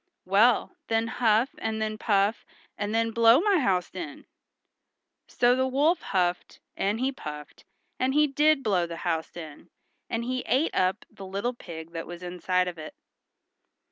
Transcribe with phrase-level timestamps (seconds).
[0.25, 2.43] "Well, then huff, and then puff,
[2.75, 4.25] and then blow my house in."
[5.27, 7.65] So the wolf huffed, and he puffed,
[7.99, 9.69] and he did blow the house in,
[10.09, 12.95] and he ate up the little pig that was inside of it.